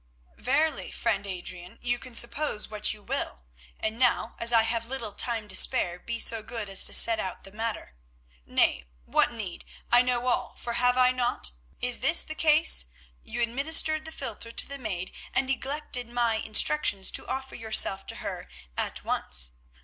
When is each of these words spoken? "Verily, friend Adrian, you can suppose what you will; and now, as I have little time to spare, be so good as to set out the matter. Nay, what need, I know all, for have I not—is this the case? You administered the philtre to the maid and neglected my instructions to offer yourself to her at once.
"Verily, 0.39 0.89
friend 0.89 1.27
Adrian, 1.27 1.77
you 1.79 1.99
can 1.99 2.15
suppose 2.15 2.69
what 2.71 2.91
you 2.91 3.03
will; 3.03 3.43
and 3.79 3.99
now, 3.99 4.35
as 4.39 4.51
I 4.51 4.63
have 4.63 4.87
little 4.87 5.11
time 5.11 5.47
to 5.49 5.55
spare, 5.55 5.99
be 5.99 6.17
so 6.19 6.41
good 6.41 6.69
as 6.69 6.83
to 6.85 6.91
set 6.93 7.19
out 7.19 7.43
the 7.43 7.51
matter. 7.51 7.93
Nay, 8.43 8.85
what 9.05 9.31
need, 9.31 9.63
I 9.91 10.01
know 10.01 10.25
all, 10.25 10.55
for 10.55 10.73
have 10.73 10.97
I 10.97 11.11
not—is 11.11 11.99
this 11.99 12.23
the 12.23 12.33
case? 12.33 12.87
You 13.23 13.43
administered 13.43 14.05
the 14.05 14.11
philtre 14.11 14.49
to 14.51 14.67
the 14.67 14.79
maid 14.79 15.11
and 15.35 15.45
neglected 15.45 16.09
my 16.09 16.37
instructions 16.37 17.11
to 17.11 17.27
offer 17.27 17.53
yourself 17.53 18.07
to 18.07 18.15
her 18.15 18.47
at 18.75 19.03
once. 19.05 19.51